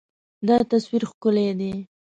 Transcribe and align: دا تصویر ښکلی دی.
دا 0.47 0.57
تصویر 0.71 1.03
ښکلی 1.09 1.47
دی. 1.59 1.73